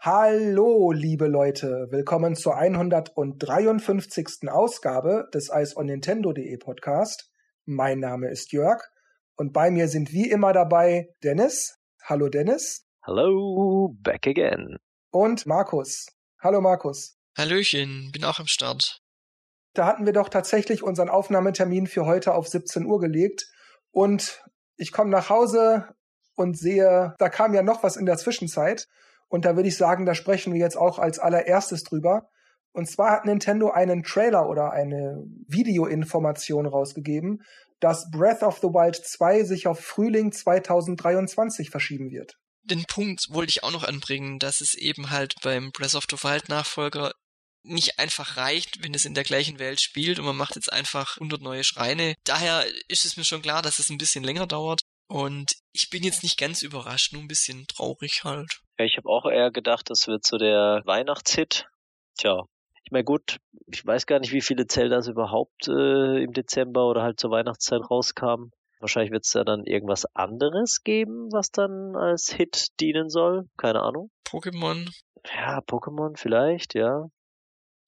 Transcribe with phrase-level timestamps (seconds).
[0.00, 4.50] Hallo, liebe Leute, willkommen zur 153.
[4.50, 7.32] Ausgabe des Eis on Nintendo.de Podcast.
[7.64, 8.82] Mein Name ist Jörg
[9.36, 11.78] und bei mir sind wie immer dabei Dennis.
[12.02, 12.83] Hallo Dennis.
[13.06, 14.78] Hallo, back again.
[15.10, 16.06] Und Markus.
[16.40, 17.18] Hallo Markus.
[17.36, 19.02] Hallöchen, bin auch am Start.
[19.74, 23.44] Da hatten wir doch tatsächlich unseren Aufnahmetermin für heute auf 17 Uhr gelegt
[23.90, 24.42] und
[24.78, 25.94] ich komme nach Hause
[26.34, 28.88] und sehe, da kam ja noch was in der Zwischenzeit
[29.28, 32.30] und da würde ich sagen, da sprechen wir jetzt auch als allererstes drüber.
[32.72, 37.42] Und zwar hat Nintendo einen Trailer oder eine Videoinformation rausgegeben,
[37.80, 42.38] dass Breath of the Wild 2 sich auf Frühling 2023 verschieben wird.
[42.64, 46.16] Den Punkt wollte ich auch noch anbringen, dass es eben halt beim Breath of the
[46.22, 47.12] Wild Nachfolger
[47.62, 51.16] nicht einfach reicht, wenn es in der gleichen Welt spielt und man macht jetzt einfach
[51.16, 52.14] 100 neue Schreine.
[52.24, 54.82] Daher ist es mir schon klar, dass es ein bisschen länger dauert.
[55.08, 58.60] Und ich bin jetzt nicht ganz überrascht, nur ein bisschen traurig halt.
[58.78, 61.66] Ja, ich habe auch eher gedacht, das wird so der Weihnachtshit.
[62.18, 62.44] Tja,
[62.84, 67.02] ich meine gut, ich weiß gar nicht, wie viele Zeldas überhaupt äh, im Dezember oder
[67.02, 68.50] halt zur Weihnachtszeit rauskamen.
[68.84, 73.48] Wahrscheinlich wird es ja dann irgendwas anderes geben, was dann als Hit dienen soll.
[73.56, 74.10] Keine Ahnung.
[74.26, 74.90] Pokémon.
[75.24, 77.06] Ja, Pokémon vielleicht, ja.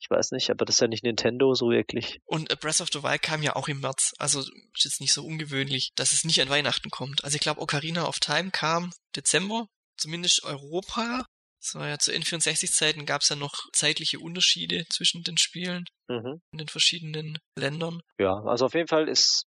[0.01, 2.23] Ich weiß nicht, aber das ist ja nicht Nintendo so wirklich.
[2.25, 4.15] Und äh, Breath of the Wild kam ja auch im März.
[4.17, 7.23] Also ist jetzt nicht so ungewöhnlich, dass es nicht an Weihnachten kommt.
[7.25, 9.67] Also ich glaube, Ocarina of Time kam Dezember,
[9.99, 11.27] zumindest Europa.
[11.61, 16.41] So ja, zu N64-Zeiten gab es ja noch zeitliche Unterschiede zwischen den Spielen mhm.
[16.53, 18.01] in den verschiedenen Ländern.
[18.19, 19.45] Ja, also auf jeden Fall ist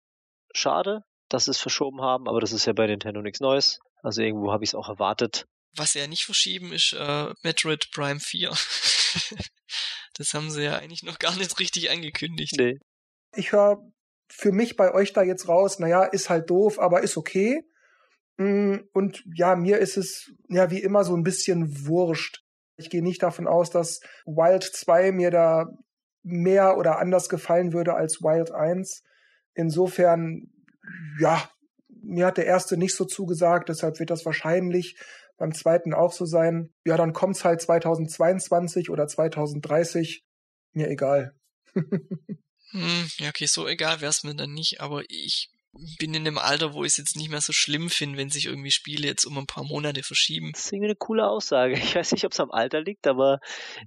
[0.54, 3.80] schade, dass sie es verschoben haben, aber das ist ja bei Nintendo nichts Neues.
[4.02, 5.46] Also irgendwo habe ich es auch erwartet.
[5.76, 8.50] Was sie ja nicht verschieben, ist äh, Metroid Prime 4.
[10.16, 12.56] das haben sie ja eigentlich noch gar nicht richtig angekündigt.
[12.58, 12.80] Nee.
[13.36, 13.78] Ich höre
[14.32, 17.64] für mich bei euch da jetzt raus, naja, ist halt doof, aber ist okay.
[18.38, 22.44] Mm, und ja, mir ist es ja wie immer so ein bisschen wurscht.
[22.78, 25.68] Ich gehe nicht davon aus, dass Wild 2 mir da
[26.24, 29.04] mehr oder anders gefallen würde als Wild 1.
[29.56, 30.52] Insofern,
[31.20, 31.50] ja,
[31.88, 34.96] mir hat der erste nicht so zugesagt, deshalb wird das wahrscheinlich
[35.38, 36.74] beim zweiten auch so sein.
[36.86, 40.24] Ja, dann kommt's halt 2022 oder 2030.
[40.74, 41.34] Mir egal.
[41.74, 45.50] hm, ja, okay, so egal wär's mir dann nicht, aber ich
[46.00, 48.46] bin in einem Alter, wo ich es jetzt nicht mehr so schlimm finde, wenn sich
[48.46, 50.52] irgendwie Spiele jetzt um ein paar Monate verschieben.
[50.54, 51.74] Das ist irgendwie eine coole Aussage.
[51.90, 53.40] Ich weiß nicht, ob es am Alter liegt, aber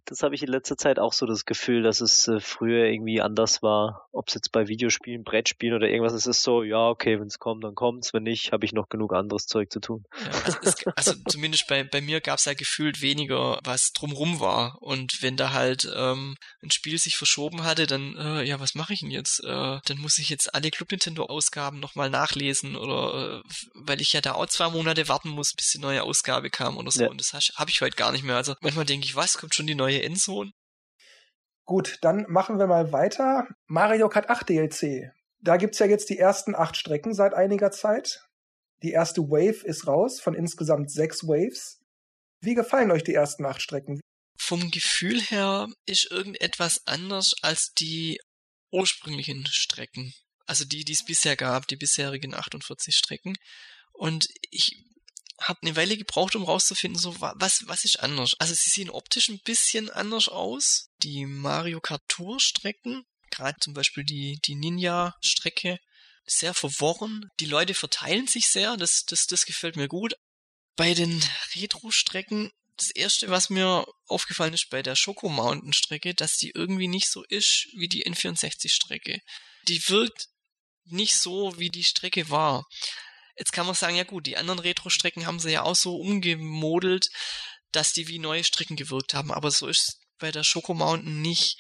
[0.05, 3.21] das habe ich in letzter Zeit auch so das Gefühl, dass es äh, früher irgendwie
[3.21, 4.09] anders war.
[4.13, 7.39] Ob es jetzt bei Videospielen, Brettspielen oder irgendwas ist, ist so, ja, okay, wenn es
[7.39, 8.15] kommt, dann kommt's.
[8.15, 10.05] Wenn nicht, habe ich noch genug anderes Zeug zu tun.
[10.25, 14.41] Ja, also, es, also zumindest bei, bei mir gab es ja gefühlt weniger, was drumrum
[14.41, 14.81] war.
[14.81, 18.93] Und wenn da halt ähm, ein Spiel sich verschoben hatte, dann, äh, ja, was mache
[18.93, 19.43] ich denn jetzt?
[19.45, 23.43] Äh, dann muss ich jetzt alle Club Nintendo-Ausgaben Ausgaben nochmal nachlesen oder äh,
[23.75, 26.91] weil ich ja da auch zwei Monate warten muss, bis die neue Ausgabe kam oder
[26.91, 27.05] so.
[27.05, 27.11] Ja.
[27.11, 28.37] Und das habe ich heute gar nicht mehr.
[28.37, 30.53] Also manchmal denke ich, was, kommt schon die neue Endzone?
[31.65, 33.47] Gut, dann machen wir mal weiter.
[33.67, 35.13] Mario Kart 8 DLC.
[35.41, 38.21] Da gibt's ja jetzt die ersten acht Strecken seit einiger Zeit.
[38.83, 41.81] Die erste Wave ist raus von insgesamt sechs Waves.
[42.41, 44.01] Wie gefallen euch die ersten acht Strecken?
[44.39, 48.21] Vom Gefühl her ist irgendetwas anders als die
[48.73, 50.13] ursprünglichen Strecken
[50.53, 53.39] also die, die es bisher gab, die bisherigen 48 Strecken.
[53.95, 54.77] Und ich
[55.41, 58.35] habe eine Weile gebraucht, um rauszufinden, so was was ist anders.
[58.39, 60.91] Also sie sehen optisch ein bisschen anders aus.
[61.03, 65.79] Die Mario Kart Tour Strecken, gerade zum Beispiel die die Ninja Strecke,
[66.27, 67.31] sehr verworren.
[67.41, 68.77] Die Leute verteilen sich sehr.
[68.77, 70.13] Das das das gefällt mir gut.
[70.77, 71.25] Bei den
[71.57, 76.51] Retro Strecken das erste, was mir aufgefallen ist bei der Schoko Mountain Strecke, dass die
[76.51, 79.21] irgendwie nicht so ist wie die N64 Strecke.
[79.69, 80.29] Die wirkt
[80.85, 82.67] nicht so, wie die Strecke war.
[83.37, 87.09] Jetzt kann man sagen, ja gut, die anderen Retro-Strecken haben sie ja auch so umgemodelt,
[87.73, 91.59] dass die wie neue Strecken gewirkt haben, aber so ist bei der Schoko Mountain nicht.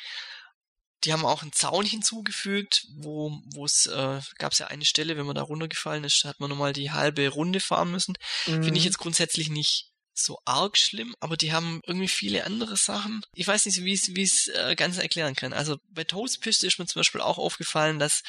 [1.05, 5.17] Die haben auch einen Zaun hinzugefügt, wo wo es äh, gab es ja eine Stelle,
[5.17, 8.15] wenn man da runtergefallen ist, hat man nochmal die halbe Runde fahren müssen.
[8.47, 8.63] Mhm.
[8.63, 13.23] Finde ich jetzt grundsätzlich nicht so arg schlimm, aber die haben irgendwie viele andere Sachen.
[13.35, 15.53] Ich weiß nicht, wie ich es äh, ganz erklären kann.
[15.53, 18.23] Also bei Toastpiste ist mir zum Beispiel auch aufgefallen, dass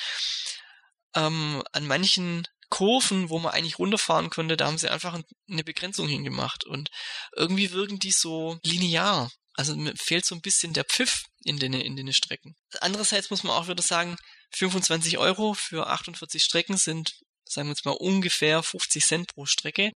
[1.15, 6.07] ähm, an manchen Kurven, wo man eigentlich runterfahren könnte, da haben sie einfach eine Begrenzung
[6.07, 6.63] hingemacht.
[6.63, 6.89] Und
[7.35, 9.31] irgendwie wirken die so linear.
[9.55, 12.55] Also mir fehlt so ein bisschen der Pfiff in den, in den Strecken.
[12.81, 14.17] Andererseits muss man auch wieder sagen,
[14.55, 17.13] 25 Euro für 48 Strecken sind,
[17.45, 19.91] sagen wir jetzt mal, ungefähr 50 Cent pro Strecke.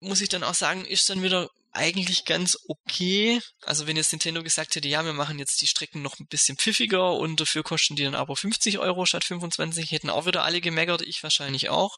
[0.00, 3.40] Muss ich dann auch sagen, ist dann wieder eigentlich ganz okay.
[3.62, 6.56] Also wenn jetzt Nintendo gesagt hätte, ja, wir machen jetzt die Strecken noch ein bisschen
[6.56, 10.60] pfiffiger und dafür kosten die dann aber 50 Euro statt 25, hätten auch wieder alle
[10.60, 11.96] gemeckert, ich wahrscheinlich auch.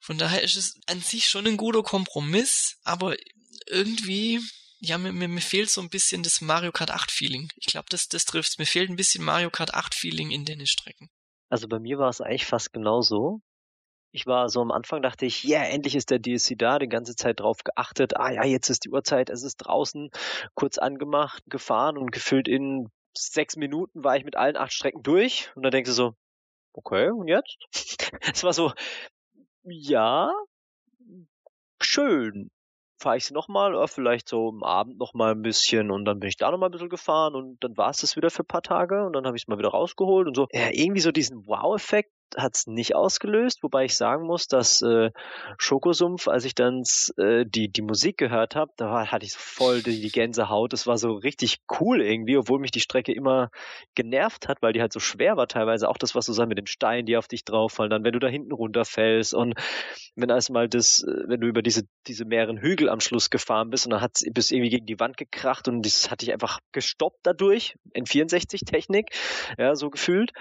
[0.00, 3.14] Von daher ist es an sich schon ein guter Kompromiss, aber
[3.68, 4.40] irgendwie,
[4.80, 7.48] ja, mir, mir, mir fehlt so ein bisschen das Mario Kart 8 Feeling.
[7.56, 10.66] Ich glaube, das, das trifft Mir fehlt ein bisschen Mario Kart 8 Feeling in den
[10.66, 11.08] Strecken.
[11.50, 13.40] Also bei mir war es eigentlich fast genauso
[14.12, 16.88] ich war so am Anfang, dachte ich, ja, yeah, endlich ist der DLC da, die
[16.88, 20.10] ganze Zeit drauf geachtet, ah ja, jetzt ist die Uhrzeit, es ist draußen,
[20.54, 25.50] kurz angemacht, gefahren und gefühlt in sechs Minuten war ich mit allen acht Strecken durch
[25.56, 26.14] und dann denkst du so,
[26.74, 27.56] okay, und jetzt?
[28.32, 28.72] es war so,
[29.64, 30.30] ja,
[31.80, 32.50] schön.
[32.98, 36.28] Fahre ich sie nochmal oder vielleicht so am Abend nochmal ein bisschen und dann bin
[36.28, 38.62] ich da nochmal ein bisschen gefahren und dann war es das wieder für ein paar
[38.62, 40.46] Tage und dann habe ich es mal wieder rausgeholt und so.
[40.52, 45.10] Ja, irgendwie so diesen Wow-Effekt, hat es nicht ausgelöst, wobei ich sagen muss, dass äh,
[45.58, 46.82] Schokosumpf, als ich dann
[47.18, 50.72] äh, die, die Musik gehört habe, da war, hatte ich so voll die, die Gänsehaut.
[50.72, 53.50] Das war so richtig cool irgendwie, obwohl mich die Strecke immer
[53.94, 55.88] genervt hat, weil die halt so schwer war teilweise.
[55.88, 58.18] Auch das, was du sagst mit den Steinen, die auf dich drauffallen, dann wenn du
[58.18, 59.54] da hinten runterfällst und
[60.16, 63.86] wenn erstmal das, äh, wenn du über diese, diese mehreren Hügel am Schluss gefahren bist
[63.86, 67.20] und dann hat bist irgendwie gegen die Wand gekracht und das hatte ich einfach gestoppt
[67.22, 69.10] dadurch, in 64 Technik,
[69.58, 70.32] ja, so gefühlt.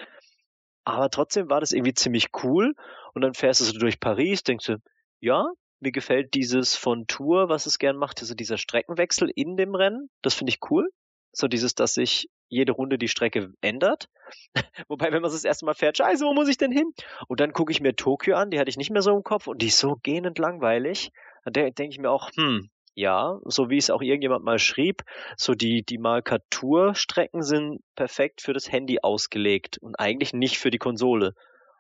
[0.83, 2.73] Aber trotzdem war das irgendwie ziemlich cool.
[3.13, 4.77] Und dann fährst du so durch Paris, denkst du,
[5.19, 5.45] ja,
[5.79, 10.09] mir gefällt dieses von Tour, was es gern macht, also dieser Streckenwechsel in dem Rennen.
[10.21, 10.89] Das finde ich cool.
[11.33, 14.07] So dieses, dass sich jede Runde die Strecke ändert.
[14.87, 16.91] Wobei, wenn man es das erste Mal fährt, scheiße, wo muss ich denn hin?
[17.27, 19.47] Und dann gucke ich mir Tokio an, die hatte ich nicht mehr so im Kopf
[19.47, 21.11] und die ist so gähnend langweilig.
[21.45, 25.03] Dann denke ich mir auch, hm, ja, so wie es auch irgendjemand mal schrieb,
[25.37, 30.77] so die, die Markaturstrecken sind perfekt für das Handy ausgelegt und eigentlich nicht für die
[30.77, 31.33] Konsole.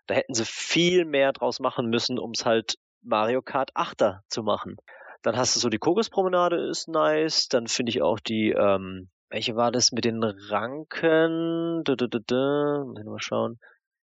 [0.07, 4.43] Da hätten sie viel mehr draus machen müssen, um es halt Mario Kart 8er zu
[4.43, 4.77] machen.
[5.21, 9.55] Dann hast du so die Kokospromenade ist nice, dann finde ich auch die, ähm, welche
[9.55, 11.83] war das mit den Ranken?
[11.83, 12.83] Da, da, da, da.
[12.85, 13.59] Mal schauen.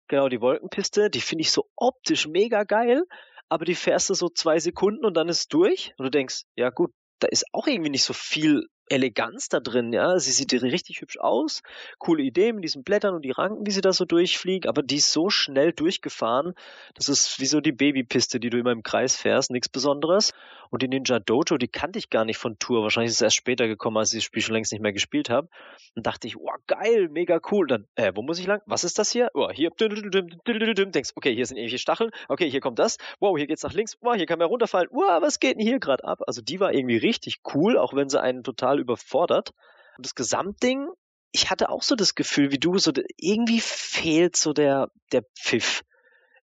[0.08, 3.04] Genau, die Wolkenpiste, die finde ich so optisch mega geil,
[3.52, 5.92] aber die fährst du so zwei Sekunden und dann ist durch?
[5.98, 9.92] Und du denkst, ja gut, da ist auch irgendwie nicht so viel Eleganz da drin,
[9.92, 10.18] ja.
[10.18, 11.62] Sie sieht richtig hübsch aus.
[11.98, 14.96] Coole Idee mit diesen Blättern und die Ranken, wie sie da so durchfliegt, aber die
[14.96, 16.54] ist so schnell durchgefahren.
[16.94, 20.32] Das ist wie so die Babypiste, die du immer im Kreis fährst, nichts Besonderes.
[20.70, 22.82] Und die Ninja Dojo, die kannte ich gar nicht von Tour.
[22.82, 25.28] Wahrscheinlich ist es erst später gekommen, als ich das Spiel schon längst nicht mehr gespielt
[25.28, 25.48] habe.
[25.94, 27.66] Und dachte ich, wow, geil, mega cool.
[27.66, 28.62] Dann, äh, wo muss ich lang?
[28.64, 29.28] Was ist das hier?
[29.34, 32.10] Oh, hier, denkst, okay, hier sind irgendwelche Stacheln.
[32.28, 32.96] Okay, hier kommt das.
[33.20, 33.98] Wow, hier geht's nach links.
[34.00, 34.88] Wow, hier kann man runterfallen.
[34.90, 36.20] Wow, was geht denn hier gerade ab?
[36.26, 39.52] Also die war irgendwie richtig cool, auch wenn sie einen total überfordert.
[39.98, 40.88] Das Gesamtding,
[41.32, 45.82] ich hatte auch so das Gefühl wie du, so irgendwie fehlt so der, der Pfiff.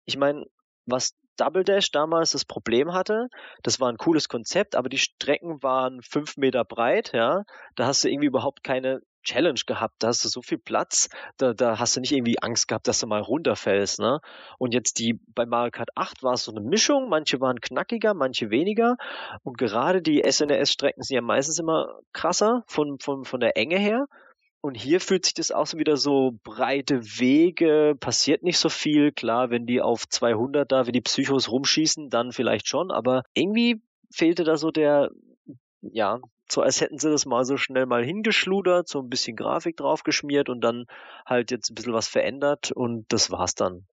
[0.05, 0.47] Ich meine,
[0.87, 3.29] was Double Dash damals das Problem hatte,
[3.63, 7.45] das war ein cooles Konzept, aber die Strecken waren fünf Meter breit, ja.
[7.77, 11.53] Da hast du irgendwie überhaupt keine Challenge gehabt, da hast du so viel Platz, da,
[11.53, 14.21] da hast du nicht irgendwie Angst gehabt, dass du mal runterfällst, ne?
[14.59, 18.15] Und jetzt die, bei Mario Kart 8 war es so eine Mischung, manche waren knackiger,
[18.15, 18.97] manche weniger
[19.43, 24.07] und gerade die SNES-Strecken sind ja meistens immer krasser von, von, von der Enge her.
[24.61, 29.13] Und hier fühlt sich das auch so wieder so breite Wege, passiert nicht so viel.
[29.13, 33.81] Klar, wenn die auf 200 da, wenn die Psychos rumschießen, dann vielleicht schon, aber irgendwie
[34.11, 35.11] fehlte da so der,
[35.83, 36.21] ja,
[36.51, 40.49] so als hätten sie das mal so schnell mal hingeschludert, so ein bisschen Grafik draufgeschmiert
[40.49, 40.87] und dann
[41.27, 43.87] halt jetzt ein bisschen was verändert und das war's dann.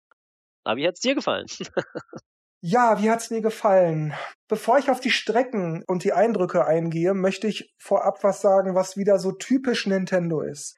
[0.64, 1.48] Aber wie hat's dir gefallen?
[2.68, 4.16] Ja, wie hat's mir gefallen?
[4.48, 8.98] Bevor ich auf die Strecken und die Eindrücke eingehe, möchte ich vorab was sagen, was
[8.98, 10.76] wieder so typisch Nintendo ist.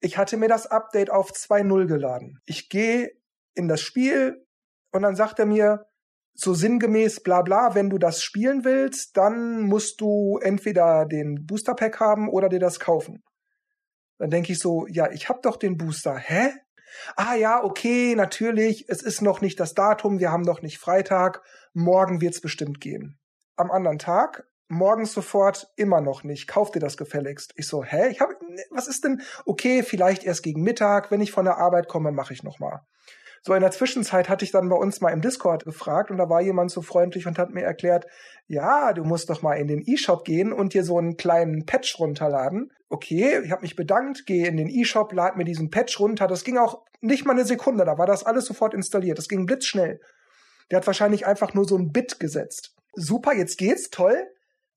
[0.00, 2.40] Ich hatte mir das Update auf 2.0 geladen.
[2.44, 3.12] Ich gehe
[3.54, 4.44] in das Spiel
[4.90, 5.86] und dann sagt er mir,
[6.34, 11.74] so sinngemäß bla bla, wenn du das spielen willst, dann musst du entweder den Booster
[11.74, 13.22] Pack haben oder dir das kaufen.
[14.18, 16.16] Dann denke ich so, ja, ich hab doch den Booster.
[16.16, 16.52] Hä?
[17.16, 21.42] Ah ja, okay, natürlich, es ist noch nicht das Datum, wir haben noch nicht Freitag,
[21.72, 23.18] morgen wird's bestimmt gehen.
[23.56, 27.52] Am anderen Tag, morgens sofort, immer noch nicht, kauf dir das gefälligst.
[27.56, 28.30] Ich so, hä, ich hab,
[28.70, 32.32] was ist denn, okay, vielleicht erst gegen Mittag, wenn ich von der Arbeit komme, mache
[32.32, 32.86] ich noch mal.
[33.44, 36.28] So in der Zwischenzeit hatte ich dann bei uns mal im Discord gefragt und da
[36.28, 38.06] war jemand so freundlich und hat mir erklärt,
[38.46, 41.98] ja, du musst doch mal in den E-Shop gehen und dir so einen kleinen Patch
[41.98, 42.70] runterladen.
[42.88, 46.28] Okay, ich habe mich bedankt, gehe in den E-Shop, lad mir diesen Patch runter.
[46.28, 49.18] Das ging auch nicht mal eine Sekunde, da war das alles sofort installiert.
[49.18, 50.00] Das ging blitzschnell.
[50.70, 52.76] Der hat wahrscheinlich einfach nur so ein Bit gesetzt.
[52.94, 54.28] Super, jetzt geht's, toll.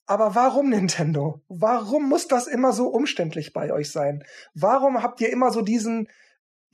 [0.08, 1.42] Aber warum Nintendo?
[1.50, 4.24] Warum muss das immer so umständlich bei euch sein?
[4.56, 6.08] Warum habt ihr immer so diesen,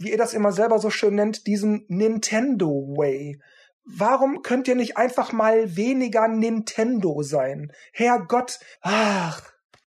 [0.01, 3.39] wie ihr das immer selber so schön nennt, diesen Nintendo Way.
[3.83, 7.71] warum könnt ihr nicht einfach mal weniger Nintendo sein?
[7.93, 9.51] Herrgott, ach.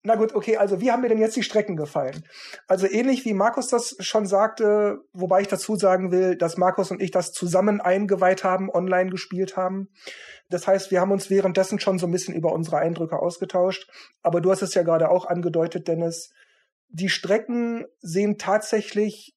[0.07, 2.23] Na gut, okay, also wie haben mir denn jetzt die Strecken gefallen?
[2.67, 7.01] Also ähnlich wie Markus das schon sagte, wobei ich dazu sagen will, dass Markus und
[7.01, 9.89] ich das zusammen eingeweiht haben, online gespielt haben.
[10.49, 13.89] Das heißt, wir haben uns währenddessen schon so ein bisschen über unsere Eindrücke ausgetauscht.
[14.21, 16.31] Aber du hast es ja gerade auch angedeutet, Dennis.
[16.89, 19.34] Die Strecken sehen tatsächlich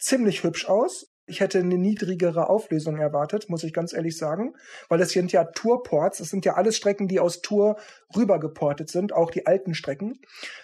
[0.00, 1.06] ziemlich hübsch aus.
[1.26, 4.54] Ich hätte eine niedrigere Auflösung erwartet, muss ich ganz ehrlich sagen,
[4.88, 7.76] weil es sind ja Tourports, es sind ja alles Strecken, die aus Tour
[8.16, 10.18] rübergeportet sind, auch die alten Strecken.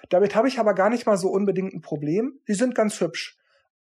[0.09, 2.41] Damit habe ich aber gar nicht mal so unbedingt ein Problem.
[2.49, 3.39] Die sind ganz hübsch.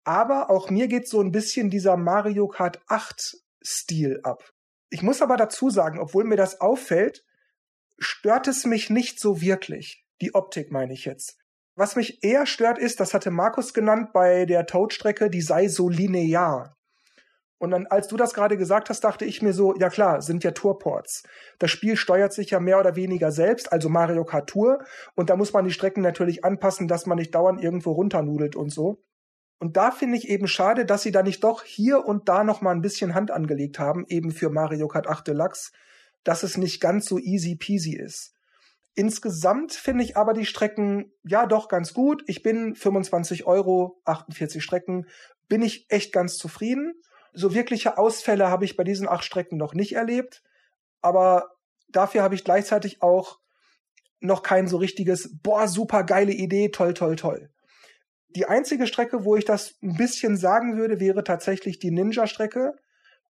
[0.03, 4.51] Aber auch mir geht so ein bisschen dieser Mario Kart 8 Stil ab.
[4.89, 7.23] Ich muss aber dazu sagen, obwohl mir das auffällt,
[7.97, 10.05] stört es mich nicht so wirklich.
[10.21, 11.38] Die Optik meine ich jetzt.
[11.75, 15.89] Was mich eher stört ist, das hatte Markus genannt bei der Toad-Strecke, die sei so
[15.89, 16.77] linear.
[17.58, 20.44] Und dann, als du das gerade gesagt hast, dachte ich mir so, ja klar, sind
[20.44, 21.24] ja Tourports.
[21.60, 24.84] Das Spiel steuert sich ja mehr oder weniger selbst, also Mario Kart Tour.
[25.15, 28.70] Und da muss man die Strecken natürlich anpassen, dass man nicht dauernd irgendwo runternudelt und
[28.70, 29.01] so.
[29.60, 32.60] Und da finde ich eben schade, dass sie da nicht doch hier und da noch
[32.60, 35.72] mal ein bisschen Hand angelegt haben, eben für Mario Kart 8 Deluxe,
[36.25, 38.34] dass es nicht ganz so easy peasy ist.
[38.95, 42.23] Insgesamt finde ich aber die Strecken ja doch ganz gut.
[42.27, 45.07] Ich bin 25 Euro, 48 Strecken,
[45.47, 46.93] bin ich echt ganz zufrieden.
[47.33, 50.43] So wirkliche Ausfälle habe ich bei diesen acht Strecken noch nicht erlebt,
[51.01, 51.55] aber
[51.89, 53.39] dafür habe ich gleichzeitig auch
[54.19, 57.50] noch kein so richtiges, boah, super geile Idee, toll, toll, toll.
[58.35, 62.73] Die einzige Strecke, wo ich das ein bisschen sagen würde, wäre tatsächlich die Ninja-Strecke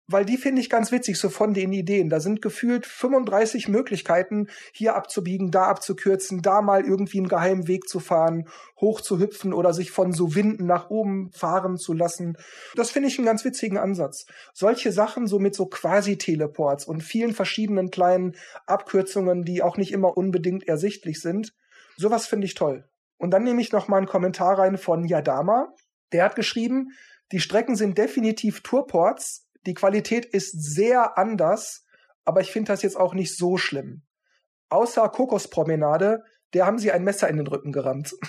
[0.08, 2.10] weil die finde ich ganz witzig, so von den Ideen.
[2.10, 7.88] Da sind gefühlt 35 Möglichkeiten, hier abzubiegen, da abzukürzen, da mal irgendwie einen geheimen Weg
[7.88, 8.48] zu fahren,
[8.82, 12.38] hoch zu hüpfen oder sich von so Winden nach oben fahren zu lassen.
[12.76, 14.26] Das finde ich einen ganz witzigen Ansatz.
[14.54, 19.94] Solche Sachen so mit so quasi Teleports und vielen verschiedenen kleinen Abkürzungen, die auch nicht
[19.94, 21.54] immer unbedingt ersichtlich sind.
[21.96, 22.90] Sowas finde ich toll.
[23.18, 25.74] Und dann nehme ich noch mal einen Kommentar rein von Yadama.
[26.12, 26.92] Der hat geschrieben,
[27.32, 31.86] die Strecken sind definitiv Tourports, die Qualität ist sehr anders,
[32.26, 34.04] aber ich finde das jetzt auch nicht so schlimm.
[34.70, 38.14] Außer Kokospromenade, der haben sie ein Messer in den Rücken gerammt.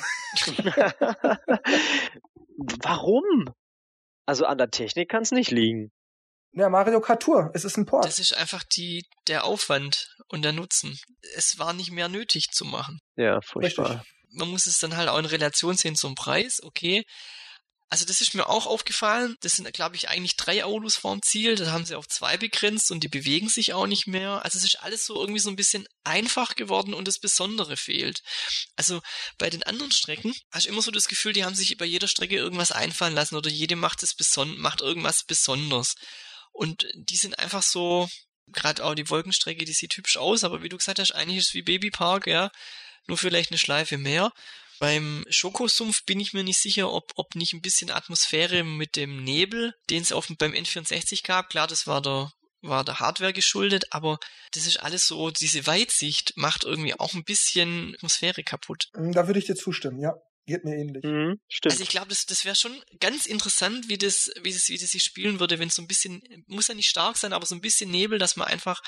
[2.82, 3.46] Warum?
[4.26, 5.90] Also an der Technik kann es nicht liegen.
[6.52, 8.04] Ja, Mario Kart Tour, es ist ein Port.
[8.04, 10.96] Das ist einfach die, der Aufwand und der Nutzen.
[11.36, 13.00] Es war nicht mehr nötig zu machen.
[13.16, 13.90] Ja, furchtbar.
[13.90, 14.14] Richtig.
[14.30, 16.60] Man muss es dann halt auch in Relation sehen zum Preis.
[16.62, 17.04] Okay,
[17.94, 19.36] also das ist mir auch aufgefallen.
[19.42, 21.54] Das sind, glaube ich, eigentlich drei Autos vorm Ziel.
[21.54, 24.44] Da haben sie auf zwei begrenzt und die bewegen sich auch nicht mehr.
[24.44, 28.24] Also es ist alles so irgendwie so ein bisschen einfach geworden und das Besondere fehlt.
[28.74, 29.00] Also
[29.38, 32.08] bei den anderen Strecken hast du immer so das Gefühl, die haben sich bei jeder
[32.08, 35.94] Strecke irgendwas einfallen lassen oder jede macht es beson macht irgendwas besonders.
[36.50, 38.08] Und die sind einfach so,
[38.48, 41.48] gerade auch die Wolkenstrecke, die sieht hübsch aus, aber wie du gesagt hast, eigentlich ist
[41.50, 42.50] es wie Babypark, ja.
[43.06, 44.32] Nur vielleicht eine Schleife mehr.
[44.84, 49.24] Beim Schokosumpf bin ich mir nicht sicher, ob, ob nicht ein bisschen Atmosphäre mit dem
[49.24, 51.48] Nebel, den es auf, beim N64 gab.
[51.48, 54.18] Klar, das war der, war der Hardware geschuldet, aber
[54.52, 58.90] das ist alles so, diese Weitsicht macht irgendwie auch ein bisschen Atmosphäre kaputt.
[58.92, 60.16] Mm, da würde ich dir zustimmen, ja.
[60.44, 61.02] Geht mir ähnlich.
[61.02, 61.72] Mhm, stimmt.
[61.72, 64.90] Also ich glaube, das, das wäre schon ganz interessant, wie das, wie das, wie das
[64.90, 67.62] sich spielen würde, wenn so ein bisschen, muss ja nicht stark sein, aber so ein
[67.62, 68.82] bisschen Nebel, dass man einfach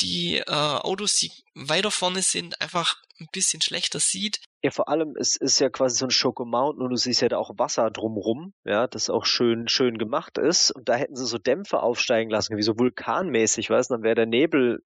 [0.00, 4.40] die äh, Autos, die weiter vorne sind, einfach ein bisschen schlechter sieht.
[4.62, 7.28] Ja, vor allem, es ist ja quasi so ein Schoko Mountain und du siehst ja
[7.28, 10.70] da auch Wasser drumrum, ja, das auch schön, schön gemacht ist.
[10.70, 14.14] Und da hätten sie so Dämpfe aufsteigen lassen, wie so vulkanmäßig, weißt du, dann wäre
[14.14, 14.84] der Nebel,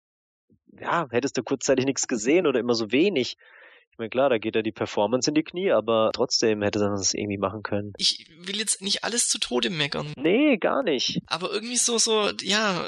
[0.77, 3.37] ja, hättest du kurzzeitig nichts gesehen oder immer so wenig.
[3.91, 6.91] Ich meine, klar, da geht ja die Performance in die Knie, aber trotzdem hätte man
[6.91, 7.93] das irgendwie machen können.
[7.97, 10.13] Ich will jetzt nicht alles zu Tode meckern.
[10.17, 11.19] Nee, gar nicht.
[11.27, 12.87] Aber irgendwie so, so, ja,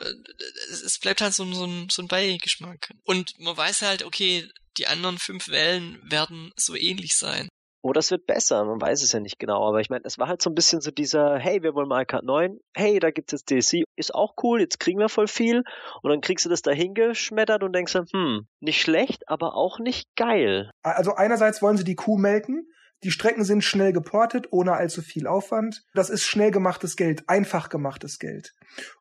[0.70, 2.94] es bleibt halt so, so, ein, so ein Beigeschmack.
[3.04, 7.50] Und man weiß halt, okay, die anderen fünf Wellen werden so ähnlich sein.
[7.86, 10.30] Oh, das wird besser, man weiß es ja nicht genau, aber ich meine, es war
[10.30, 13.34] halt so ein bisschen so dieser, hey, wir wollen mal Kart 9, hey, da gibt's
[13.34, 15.64] jetzt DLC, ist auch cool, jetzt kriegen wir voll viel
[16.02, 19.80] und dann kriegst du das da hingeschmettert und denkst dann, hm, nicht schlecht, aber auch
[19.80, 20.72] nicht geil.
[20.82, 22.66] Also einerseits wollen sie die Kuh melken,
[23.04, 25.84] die Strecken sind schnell geportet, ohne allzu viel Aufwand.
[25.94, 28.54] Das ist schnell gemachtes Geld, einfach gemachtes Geld.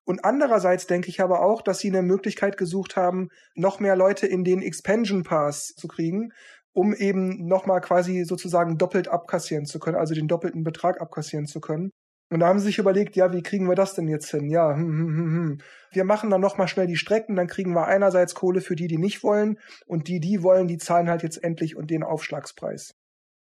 [0.04, 4.26] Und andererseits denke ich aber auch, dass sie eine Möglichkeit gesucht haben, noch mehr Leute
[4.26, 6.32] in den Expansion Pass zu kriegen,
[6.72, 11.60] um eben nochmal quasi sozusagen doppelt abkassieren zu können, also den doppelten Betrag abkassieren zu
[11.60, 11.90] können.
[12.30, 14.48] Und da haben sie sich überlegt, ja, wie kriegen wir das denn jetzt hin?
[14.48, 15.58] Ja, hm, hm, hm, hm.
[15.90, 18.96] wir machen dann nochmal schnell die Strecken, dann kriegen wir einerseits Kohle für die, die
[18.96, 22.94] nicht wollen, und die, die wollen, die zahlen halt jetzt endlich und den Aufschlagspreis.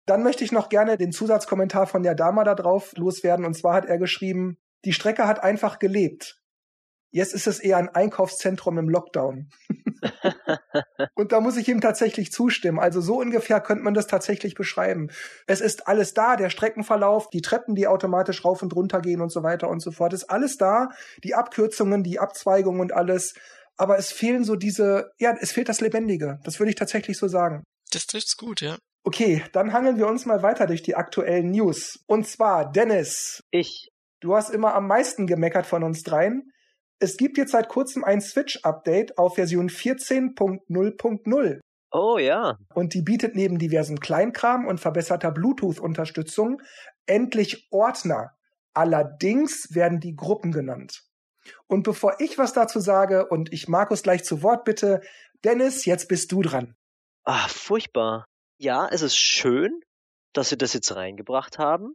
[0.07, 3.75] Dann möchte ich noch gerne den Zusatzkommentar von der Dama da drauf loswerden, und zwar
[3.75, 6.41] hat er geschrieben, die Strecke hat einfach gelebt.
[7.11, 9.49] Jetzt ist es eher ein Einkaufszentrum im Lockdown.
[11.15, 12.81] und da muss ich ihm tatsächlich zustimmen.
[12.81, 15.11] Also so ungefähr könnte man das tatsächlich beschreiben.
[15.47, 19.31] Es ist alles da, der Streckenverlauf, die Treppen, die automatisch rauf und runter gehen und
[19.31, 20.13] so weiter und so fort.
[20.13, 20.89] Ist alles da,
[21.23, 23.35] die Abkürzungen, die Abzweigungen und alles.
[23.77, 26.41] Aber es fehlen so diese, ja, es fehlt das Lebendige.
[26.43, 27.63] Das würde ich tatsächlich so sagen.
[27.93, 28.77] Das trifft's gut, ja.
[29.07, 32.03] Okay, dann hangeln wir uns mal weiter durch die aktuellen News.
[32.07, 33.45] Und zwar, Dennis.
[33.51, 33.91] Ich.
[34.21, 36.51] Du hast immer am meisten gemeckert von uns dreien.
[36.99, 41.61] Es gibt jetzt seit kurzem ein Switch-Update auf Version 14.0.0.
[41.93, 42.57] Oh ja.
[42.75, 46.63] Und die bietet neben diversen Kleinkram und verbesserter Bluetooth-Unterstützung
[47.05, 48.31] endlich Ordner.
[48.73, 51.03] Allerdings werden die Gruppen genannt.
[51.67, 55.03] Und bevor ich was dazu sage und ich Markus gleich zu Wort bitte,
[55.45, 56.75] Dennis, jetzt bist du dran.
[57.25, 58.25] Ah, furchtbar.
[58.59, 59.81] Ja, es ist schön,
[60.33, 61.95] dass sie das jetzt reingebracht haben.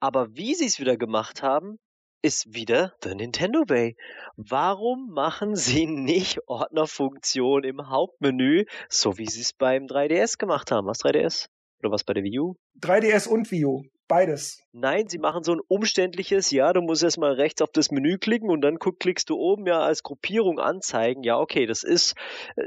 [0.00, 1.78] Aber wie sie es wieder gemacht haben,
[2.22, 3.96] ist wieder der Nintendo Way.
[4.36, 10.86] Warum machen sie nicht Ordnerfunktion im Hauptmenü, so wie sie es beim 3DS gemacht haben?
[10.86, 11.48] Was 3DS?
[11.80, 12.54] Oder was bei der Wii U?
[12.80, 13.82] 3DS und Wii U.
[14.08, 14.62] Beides.
[14.72, 18.50] Nein, sie machen so ein umständliches, ja, du musst erstmal rechts auf das Menü klicken
[18.50, 21.22] und dann klickst du oben ja als Gruppierung anzeigen.
[21.22, 22.14] Ja, okay, das ist
[22.56, 22.64] äh,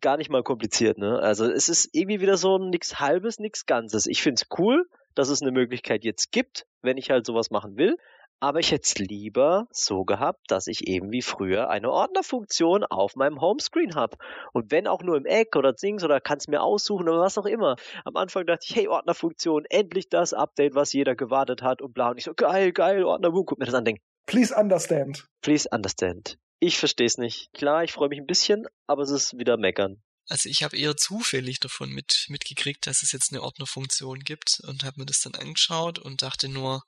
[0.00, 1.18] gar nicht mal kompliziert, ne?
[1.18, 4.06] Also es ist irgendwie wieder so nix halbes, nix ganzes.
[4.06, 7.96] Ich find's cool, dass es eine Möglichkeit jetzt gibt, wenn ich halt sowas machen will.
[8.42, 13.14] Aber ich hätte es lieber so gehabt, dass ich eben wie früher eine Ordnerfunktion auf
[13.14, 14.16] meinem Homescreen habe.
[14.54, 17.36] Und wenn auch nur im Eck oder Dings oder kann es mir aussuchen oder was
[17.36, 17.76] auch immer.
[18.04, 22.10] Am Anfang dachte ich, hey, Ordnerfunktion, endlich das Update, was jeder gewartet hat und bla.
[22.10, 23.98] Und ich so, geil, geil, Ordner, guck mir das an, denk.
[24.24, 25.26] Please understand.
[25.42, 26.38] Please understand.
[26.60, 27.52] Ich verstehe es nicht.
[27.54, 30.02] Klar, ich freue mich ein bisschen, aber es ist wieder meckern.
[30.28, 34.84] Also ich habe eher zufällig davon mit, mitgekriegt, dass es jetzt eine Ordnerfunktion gibt und
[34.84, 36.84] habe mir das dann angeschaut und dachte nur,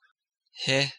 [0.51, 0.89] hä,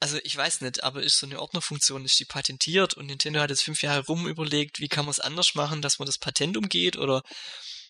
[0.00, 3.50] also ich weiß nicht, aber ist so eine Ordnerfunktion, ist die patentiert und Nintendo hat
[3.50, 6.56] jetzt fünf Jahre rum überlegt, wie kann man es anders machen, dass man das Patent
[6.56, 7.22] umgeht oder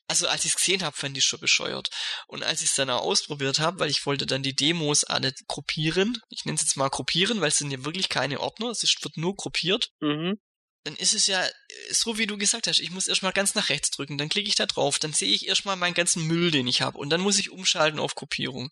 [0.08, 1.88] also als ich es gesehen habe, fand ich schon bescheuert.
[2.26, 5.32] Und als ich es dann auch ausprobiert habe, weil ich wollte dann die Demos alle
[5.48, 8.82] gruppieren, ich nenne es jetzt mal gruppieren, weil es sind ja wirklich keine Ordner, es
[8.82, 9.90] wird nur gruppiert.
[10.00, 10.38] Mhm
[10.84, 11.46] dann ist es ja
[11.90, 14.56] so, wie du gesagt hast, ich muss erstmal ganz nach rechts drücken, dann klicke ich
[14.56, 17.38] da drauf, dann sehe ich erstmal meinen ganzen Müll, den ich habe und dann muss
[17.38, 18.70] ich umschalten auf Gruppierung.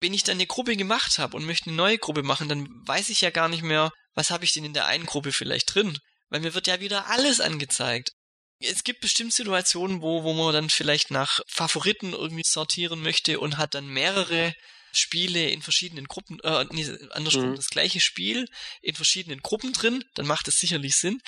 [0.00, 3.08] Wenn ich dann eine Gruppe gemacht habe und möchte eine neue Gruppe machen, dann weiß
[3.08, 5.98] ich ja gar nicht mehr, was habe ich denn in der einen Gruppe vielleicht drin,
[6.28, 8.12] weil mir wird ja wieder alles angezeigt.
[8.60, 13.56] Es gibt bestimmt Situationen, wo, wo man dann vielleicht nach Favoriten irgendwie sortieren möchte und
[13.56, 14.54] hat dann mehrere
[14.92, 17.56] Spiele in verschiedenen Gruppen, äh, nee, andersrum, mhm.
[17.56, 18.46] das gleiche Spiel
[18.82, 21.20] in verschiedenen Gruppen drin, dann macht es sicherlich Sinn.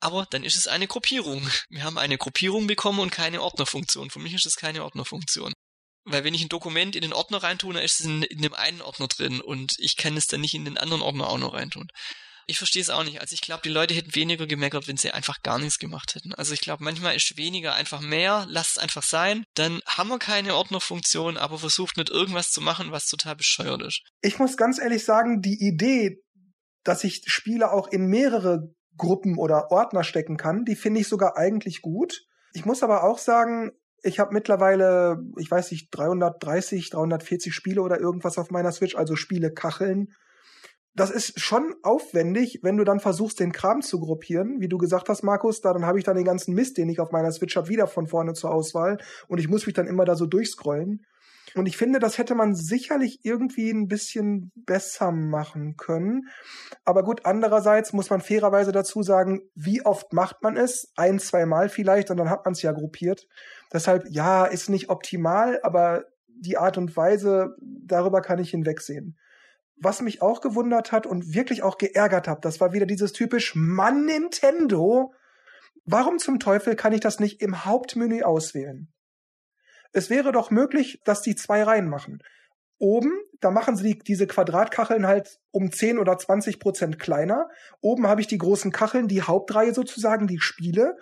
[0.00, 1.48] Aber dann ist es eine Gruppierung.
[1.68, 4.10] Wir haben eine Gruppierung bekommen und keine Ordnerfunktion.
[4.10, 5.52] Für mich ist es keine Ordnerfunktion.
[6.04, 8.54] Weil wenn ich ein Dokument in den Ordner reintue, dann ist es in, in dem
[8.54, 11.54] einen Ordner drin und ich kann es dann nicht in den anderen Ordner auch noch
[11.54, 11.88] reintun.
[12.48, 13.20] Ich verstehe es auch nicht.
[13.20, 16.32] Also ich glaube, die Leute hätten weniger gemeckert, wenn sie einfach gar nichts gemacht hätten.
[16.34, 19.44] Also ich glaube, manchmal ist weniger einfach mehr, lasst es einfach sein.
[19.54, 24.02] Dann haben wir keine Ordnerfunktion, aber versucht nicht irgendwas zu machen, was total bescheuert ist.
[24.20, 26.22] Ich muss ganz ehrlich sagen, die Idee,
[26.84, 31.36] dass ich Spiele auch in mehrere Gruppen oder Ordner stecken kann, die finde ich sogar
[31.36, 32.22] eigentlich gut.
[32.52, 37.98] Ich muss aber auch sagen, ich habe mittlerweile, ich weiß nicht, 330, 340 Spiele oder
[37.98, 40.14] irgendwas auf meiner Switch, also Spiele Kacheln
[40.96, 45.08] das ist schon aufwendig, wenn du dann versuchst, den Kram zu gruppieren, wie du gesagt
[45.08, 47.54] hast, Markus, da dann habe ich dann den ganzen Mist, den ich auf meiner Switch
[47.54, 51.04] habe, wieder von vorne zur Auswahl und ich muss mich dann immer da so durchscrollen.
[51.54, 56.28] Und ich finde, das hätte man sicherlich irgendwie ein bisschen besser machen können.
[56.84, 60.92] Aber gut, andererseits muss man fairerweise dazu sagen, wie oft macht man es?
[60.96, 63.26] Ein, zwei Mal vielleicht und dann hat man es ja gruppiert.
[63.72, 69.16] Deshalb, ja, ist nicht optimal, aber die Art und Weise, darüber kann ich hinwegsehen.
[69.76, 73.54] Was mich auch gewundert hat und wirklich auch geärgert hat, das war wieder dieses typisch
[73.54, 75.12] Mann Nintendo.
[75.84, 78.88] Warum zum Teufel kann ich das nicht im Hauptmenü auswählen?
[79.92, 82.22] Es wäre doch möglich, dass die zwei Reihen machen.
[82.78, 87.48] Oben, da machen sie die, diese Quadratkacheln halt um 10 oder 20 Prozent kleiner.
[87.80, 90.98] Oben habe ich die großen Kacheln, die Hauptreihe sozusagen, die Spiele.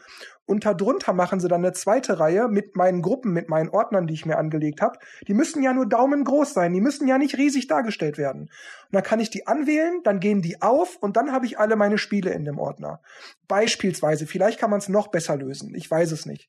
[0.46, 4.14] Und darunter machen sie dann eine zweite Reihe mit meinen Gruppen, mit meinen Ordnern, die
[4.14, 4.98] ich mir angelegt habe.
[5.26, 8.42] Die müssen ja nur daumengroß sein, die müssen ja nicht riesig dargestellt werden.
[8.42, 8.50] Und
[8.92, 11.98] dann kann ich die anwählen, dann gehen die auf und dann habe ich alle meine
[11.98, 13.00] Spiele in dem Ordner.
[13.48, 16.48] Beispielsweise, vielleicht kann man es noch besser lösen, ich weiß es nicht.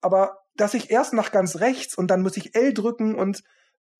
[0.00, 3.42] Aber dass ich erst nach ganz rechts und dann muss ich L drücken und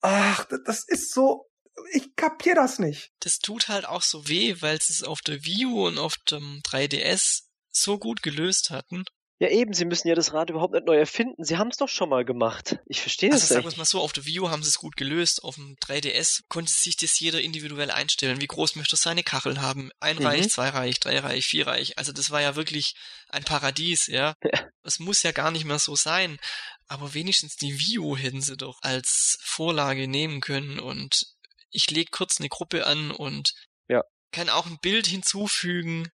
[0.01, 1.47] ach, das ist so,
[1.93, 3.13] ich kapier das nicht.
[3.21, 6.61] Das tut halt auch so weh, weil sie es auf der View und auf dem
[6.65, 9.05] 3DS so gut gelöst hatten.
[9.43, 11.43] Ja, eben, sie müssen ja das Rad überhaupt nicht neu erfinden.
[11.43, 12.77] Sie haben es doch schon mal gemacht.
[12.85, 13.73] Ich verstehe Also das sagen wir nicht.
[13.73, 15.43] es mal so, auf der View haben sie es gut gelöst.
[15.43, 18.43] Auf dem 3DS konnte sich das jeder individuell einstellen.
[18.43, 19.91] Wie groß möchte er seine Kachel haben?
[19.99, 20.27] Ein Mhm.
[20.27, 21.97] Reich, zwei Reich, drei Reich, vier Reich.
[21.97, 22.93] Also das war ja wirklich
[23.31, 24.35] ein Paradies, ja.
[24.45, 24.69] Ja.
[24.83, 26.39] Es muss ja gar nicht mehr so sein.
[26.87, 31.25] Aber wenigstens die View hätten sie doch als Vorlage nehmen können und
[31.71, 33.53] ich lege kurz eine Gruppe an und
[33.89, 34.03] Ja.
[34.33, 36.11] kann auch ein Bild hinzufügen.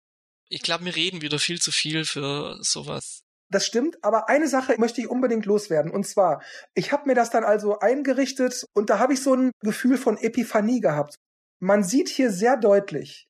[0.48, 3.22] Ich glaube, wir reden wieder viel zu viel für sowas.
[3.50, 5.90] Das stimmt, aber eine Sache möchte ich unbedingt loswerden.
[5.90, 6.42] Und zwar,
[6.74, 10.16] ich habe mir das dann also eingerichtet und da habe ich so ein Gefühl von
[10.16, 11.16] Epiphanie gehabt.
[11.60, 13.28] Man sieht hier sehr deutlich,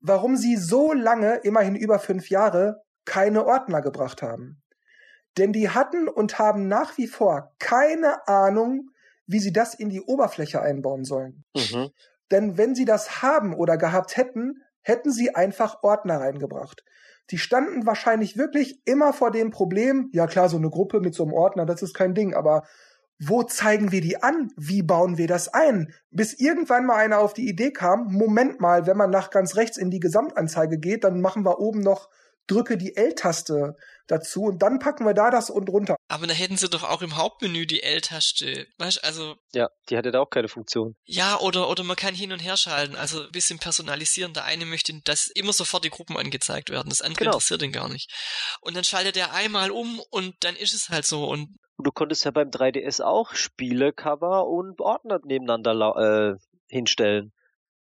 [0.00, 4.62] warum sie so lange, immerhin über fünf Jahre, keine Ordner gebracht haben.
[5.38, 8.90] Denn die hatten und haben nach wie vor keine Ahnung,
[9.26, 11.44] wie sie das in die Oberfläche einbauen sollen.
[11.54, 11.90] Mhm.
[12.30, 16.84] Denn wenn sie das haben oder gehabt hätten, hätten sie einfach Ordner reingebracht.
[17.30, 21.22] Die standen wahrscheinlich wirklich immer vor dem Problem, ja klar, so eine Gruppe mit so
[21.22, 22.64] einem Ordner, das ist kein Ding, aber
[23.24, 24.50] wo zeigen wir die an?
[24.56, 25.94] Wie bauen wir das ein?
[26.10, 29.76] Bis irgendwann mal einer auf die Idee kam, Moment mal, wenn man nach ganz rechts
[29.76, 32.08] in die Gesamtanzeige geht, dann machen wir oben noch
[32.46, 33.76] drücke die L-Taste
[34.08, 35.96] dazu und dann packen wir da das und runter.
[36.08, 38.66] Aber da hätten sie doch auch im Hauptmenü die L-Taste.
[38.78, 40.94] Weißt also, Ja, die hatte da auch keine Funktion.
[41.04, 44.34] ja, oder, oder man kann hin und her schalten, also ein bisschen personalisieren.
[44.34, 46.88] Der eine möchte, dass immer sofort die Gruppen angezeigt werden.
[46.90, 47.30] Das andere Genau.
[47.32, 48.10] interessiert ihn gar nicht.
[48.60, 51.24] Und dann schaltet er einmal um und dann ist es halt so.
[51.28, 57.32] Und du konntest ja beim 3DS auch Spielecover und Ordner nebeneinander äh, hinstellen.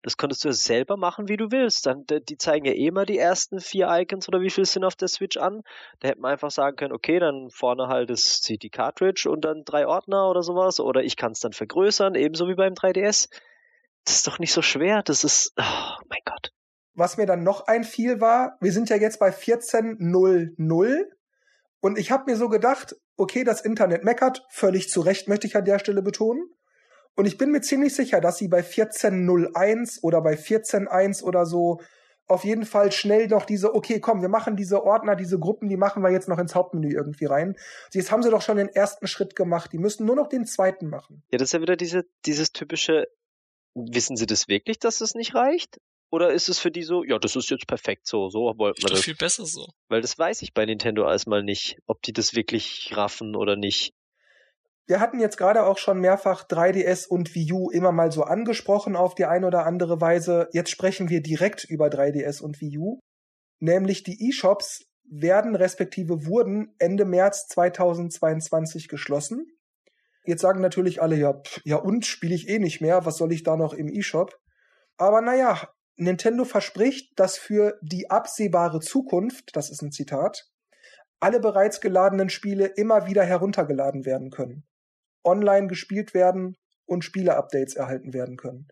[0.04, 1.86] Das konntest du ja selber machen, wie du willst.
[1.86, 4.96] Dann, die zeigen ja eh immer die ersten vier Icons oder wie viel sind auf
[4.96, 5.62] der Switch an.
[6.00, 9.64] Da hätte man einfach sagen können, okay, dann vorne halt das, die Cartridge und dann
[9.64, 10.78] drei Ordner oder sowas.
[10.78, 13.30] Oder ich kann es dann vergrößern, ebenso wie beim 3DS.
[14.04, 15.02] Das ist doch nicht so schwer.
[15.02, 16.52] Das ist, oh mein Gott.
[16.92, 21.04] Was mir dann noch einfiel war, wir sind ja jetzt bei 14.00
[21.80, 25.56] und ich habe mir so gedacht, okay, das Internet meckert, völlig zu Recht möchte ich
[25.56, 26.50] an der Stelle betonen.
[27.16, 31.80] Und ich bin mir ziemlich sicher, dass sie bei 14.01 oder bei 14.1 oder so
[32.26, 35.76] auf jeden Fall schnell noch diese, okay, komm, wir machen diese Ordner, diese Gruppen, die
[35.76, 37.56] machen wir jetzt noch ins Hauptmenü irgendwie rein.
[37.92, 40.88] Jetzt haben sie doch schon den ersten Schritt gemacht, die müssen nur noch den zweiten
[40.88, 41.22] machen.
[41.30, 43.06] Ja, das ist ja wieder diese, dieses typische,
[43.74, 45.78] wissen sie das wirklich, dass das nicht reicht?
[46.10, 48.84] Oder ist es für die so, ja, das ist jetzt perfekt so, so wollten ist
[48.84, 49.00] wir das.
[49.00, 49.66] viel besser so.
[49.88, 53.92] Weil das weiß ich bei Nintendo erstmal nicht, ob die das wirklich raffen oder nicht.
[54.86, 58.96] Wir hatten jetzt gerade auch schon mehrfach 3DS und Wii U immer mal so angesprochen
[58.96, 60.48] auf die eine oder andere Weise.
[60.52, 63.00] Jetzt sprechen wir direkt über 3DS und Wii U.
[63.60, 69.46] Nämlich die eShops werden respektive wurden Ende März 2022 geschlossen.
[70.26, 73.32] Jetzt sagen natürlich alle, ja, pff, ja und spiele ich eh nicht mehr, was soll
[73.32, 74.38] ich da noch im eShop?
[74.96, 80.50] Aber naja, Nintendo verspricht, dass für die absehbare Zukunft, das ist ein Zitat,
[81.20, 84.64] alle bereits geladenen Spiele immer wieder heruntergeladen werden können,
[85.24, 86.56] online gespielt werden
[86.86, 88.68] und Spiele-Updates erhalten werden können.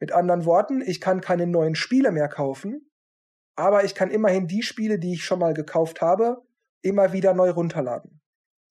[0.00, 2.90] Mit anderen Worten, ich kann keine neuen Spiele mehr kaufen,
[3.54, 6.42] aber ich kann immerhin die Spiele, die ich schon mal gekauft habe,
[6.80, 8.20] immer wieder neu runterladen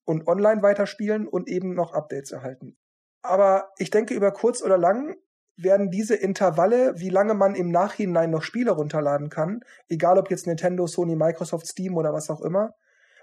[0.04, 2.78] und online weiterspielen und eben noch Updates erhalten.
[3.22, 5.16] Aber ich denke, über kurz oder lang
[5.56, 10.48] werden diese Intervalle, wie lange man im Nachhinein noch Spiele runterladen kann, egal ob jetzt
[10.48, 12.74] Nintendo, Sony, Microsoft, Steam oder was auch immer,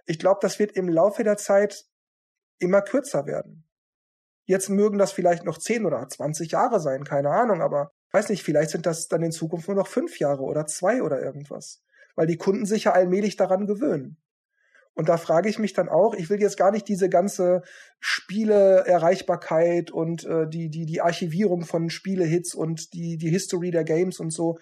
[0.07, 1.85] ich glaube, das wird im Laufe der Zeit
[2.59, 3.68] immer kürzer werden.
[4.49, 8.43] Jetzt mögen das vielleicht noch 10 oder 20 Jahre sein, keine Ahnung, aber weiß nicht,
[8.43, 11.83] vielleicht sind das dann in Zukunft nur noch fünf Jahre oder zwei oder irgendwas.
[12.17, 14.17] Weil die Kunden sich ja allmählich daran gewöhnen.
[14.95, 17.61] Und da frage ich mich dann auch, ich will jetzt gar nicht diese ganze
[18.01, 24.19] Spiele-Erreichbarkeit und äh, die, die, die Archivierung von Spielehits und die, die History der Games
[24.19, 24.59] und so.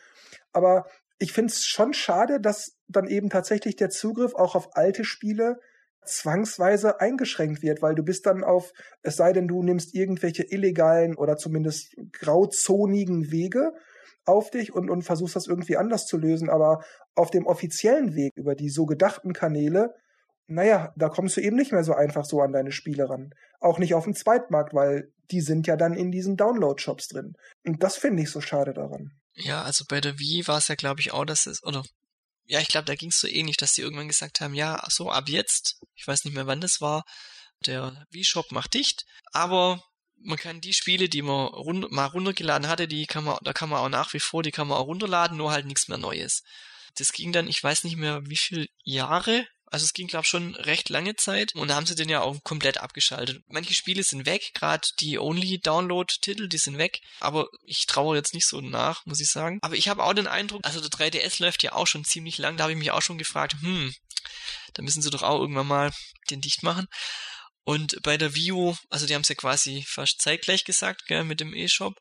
[0.52, 0.86] Aber
[1.18, 5.60] ich finde es schon schade, dass dann eben tatsächlich der Zugriff auch auf alte Spiele
[6.06, 11.16] zwangsweise eingeschränkt wird, weil du bist dann auf, es sei denn, du nimmst irgendwelche illegalen
[11.16, 13.72] oder zumindest grauzonigen Wege
[14.24, 18.32] auf dich und, und versuchst das irgendwie anders zu lösen, aber auf dem offiziellen Weg
[18.36, 19.94] über die so gedachten Kanäle,
[20.48, 23.30] naja, da kommst du eben nicht mehr so einfach so an deine Spiele ran.
[23.60, 27.34] Auch nicht auf dem Zweitmarkt, weil die sind ja dann in diesen Download-Shops drin.
[27.64, 29.10] Und das finde ich so schade daran.
[29.34, 31.82] Ja, also bei der Wii war es ja, glaube ich, auch, dass es, oder
[32.46, 35.10] ja, ich glaube, da ging es so ähnlich, dass sie irgendwann gesagt haben, ja, so,
[35.10, 37.04] ab jetzt, ich weiß nicht mehr, wann das war,
[37.64, 39.82] der Wii-Shop macht dicht, aber
[40.22, 43.68] man kann die Spiele, die man run mal runtergeladen hatte, die kann man, da kann
[43.68, 46.42] man auch nach wie vor, die kann man auch runterladen, nur halt nichts mehr Neues.
[46.96, 50.28] Das ging dann, ich weiß nicht mehr, wie viel Jahre, also es ging, glaube ich,
[50.28, 53.42] schon recht lange Zeit und da haben sie den ja auch komplett abgeschaltet.
[53.48, 58.46] Manche Spiele sind weg, gerade die Only-Download-Titel, die sind weg, aber ich traue jetzt nicht
[58.46, 59.58] so nach, muss ich sagen.
[59.62, 62.56] Aber ich habe auch den Eindruck, also der 3DS läuft ja auch schon ziemlich lang,
[62.56, 63.94] da habe ich mich auch schon gefragt, hm,
[64.74, 65.92] Da müssen sie doch auch irgendwann mal
[66.30, 66.86] den dicht machen.
[67.64, 71.40] Und bei der Vio, also die haben es ja quasi fast zeitgleich gesagt, gell, mit
[71.40, 71.94] dem E-Shop.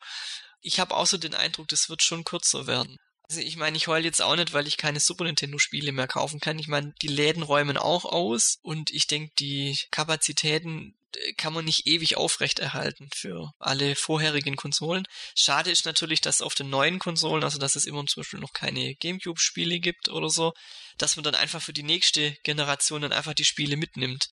[0.61, 2.97] Ich habe auch so den Eindruck, das wird schon kürzer werden.
[3.29, 6.07] Also ich meine, ich heule jetzt auch nicht, weil ich keine Super Nintendo Spiele mehr
[6.07, 6.59] kaufen kann.
[6.59, 11.65] Ich meine, die Läden räumen auch aus und ich denke, die Kapazitäten äh, kann man
[11.65, 15.05] nicht ewig aufrechterhalten für alle vorherigen Konsolen.
[15.35, 18.53] Schade ist natürlich, dass auf den neuen Konsolen, also dass es immer zum Beispiel noch
[18.53, 20.53] keine Gamecube-Spiele gibt oder so,
[20.97, 24.29] dass man dann einfach für die nächste Generation dann einfach die Spiele mitnimmt.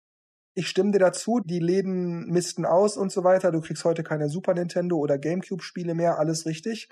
[0.55, 3.53] Ich stimme dir dazu, die Läden missten aus und so weiter.
[3.53, 6.91] Du kriegst heute keine Super Nintendo oder Gamecube-Spiele mehr, alles richtig.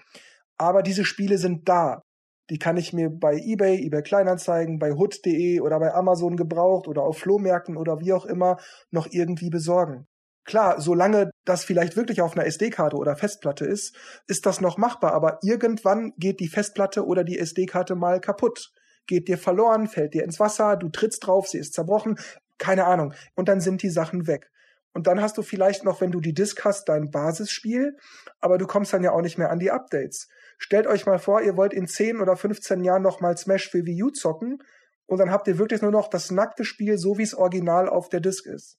[0.61, 2.03] Aber diese Spiele sind da.
[2.51, 7.03] Die kann ich mir bei eBay, eBay Kleinanzeigen, bei hood.de oder bei Amazon gebraucht oder
[7.03, 8.59] auf Flohmärkten oder wie auch immer
[8.91, 10.07] noch irgendwie besorgen.
[10.45, 13.97] Klar, solange das vielleicht wirklich auf einer SD-Karte oder Festplatte ist,
[14.27, 18.71] ist das noch machbar, aber irgendwann geht die Festplatte oder die SD-Karte mal kaputt.
[19.07, 22.19] Geht dir verloren, fällt dir ins Wasser, du trittst drauf, sie ist zerbrochen,
[22.59, 23.15] keine Ahnung.
[23.35, 24.51] Und dann sind die Sachen weg.
[24.93, 27.97] Und dann hast du vielleicht noch, wenn du die Disk hast, dein Basisspiel,
[28.41, 30.29] aber du kommst dann ja auch nicht mehr an die Updates.
[30.63, 33.87] Stellt euch mal vor, ihr wollt in 10 oder 15 Jahren noch mal Smash für
[33.87, 34.63] Wii U zocken
[35.07, 38.11] und dann habt ihr wirklich nur noch das nackte Spiel, so wie es original auf
[38.11, 38.77] der Disk ist.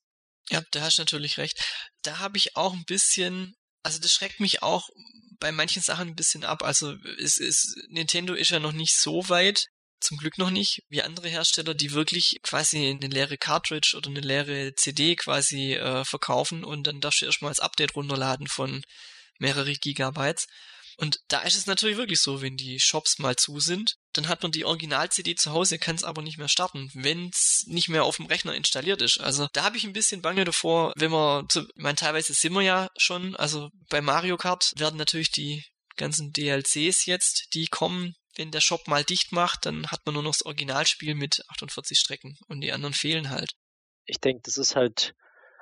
[0.49, 1.59] Ja, da hast du natürlich recht.
[2.03, 4.89] Da habe ich auch ein bisschen, also das schreckt mich auch
[5.39, 6.61] bei manchen Sachen ein bisschen ab.
[6.63, 9.65] Also es ist, Nintendo ist ja noch nicht so weit,
[9.99, 14.19] zum Glück noch nicht, wie andere Hersteller, die wirklich quasi eine leere Cartridge oder eine
[14.19, 18.83] leere CD quasi äh, verkaufen und dann darfst du erstmal als Update runterladen von
[19.39, 20.47] mehrere Gigabytes.
[21.01, 24.43] Und da ist es natürlich wirklich so, wenn die Shops mal zu sind, dann hat
[24.43, 28.03] man die Original-CD zu Hause, kann es aber nicht mehr starten, wenn es nicht mehr
[28.03, 29.19] auf dem Rechner installiert ist.
[29.19, 32.61] Also da habe ich ein bisschen Bange davor, wenn man, ich meine, teilweise sind wir
[32.61, 38.51] ja schon, also bei Mario Kart werden natürlich die ganzen DLCs jetzt, die kommen, wenn
[38.51, 42.37] der Shop mal dicht macht, dann hat man nur noch das Originalspiel mit 48 Strecken
[42.47, 43.49] und die anderen fehlen halt.
[44.05, 45.15] Ich denke, das ist halt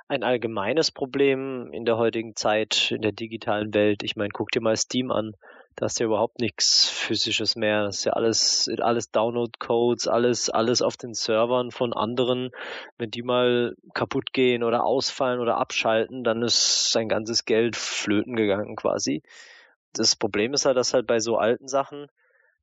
[0.09, 4.01] ein allgemeines Problem in der heutigen Zeit, in der digitalen Welt.
[4.01, 5.35] Ich meine, guck dir mal Steam an.
[5.75, 7.83] Da ist ja überhaupt nichts physisches mehr.
[7.83, 12.49] Das ist ja alles, alles Download-Codes, alles, alles auf den Servern von anderen.
[12.97, 18.35] Wenn die mal kaputt gehen oder ausfallen oder abschalten, dann ist sein ganzes Geld flöten
[18.35, 19.21] gegangen quasi.
[19.93, 22.07] Das Problem ist halt, dass halt bei so alten Sachen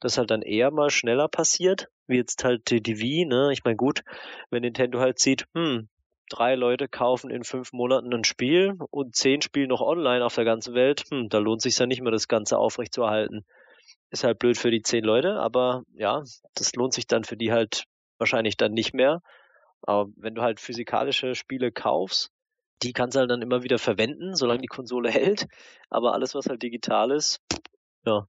[0.00, 3.50] das halt dann eher mal schneller passiert, wie jetzt halt die, Wii, ne?
[3.52, 4.02] Ich meine, gut,
[4.50, 5.88] wenn Nintendo halt sieht, hm,
[6.30, 10.44] drei Leute kaufen in fünf Monaten ein Spiel und zehn spielen noch online auf der
[10.44, 13.44] ganzen Welt, hm, da lohnt sich ja nicht mehr, das Ganze aufrechtzuerhalten.
[14.10, 16.22] Ist halt blöd für die zehn Leute, aber ja,
[16.54, 17.84] das lohnt sich dann für die halt
[18.18, 19.22] wahrscheinlich dann nicht mehr.
[19.82, 22.30] Aber wenn du halt physikalische Spiele kaufst,
[22.82, 25.46] die kannst du halt dann immer wieder verwenden, solange die Konsole hält.
[25.90, 27.40] Aber alles, was halt digital ist,
[28.04, 28.26] ja.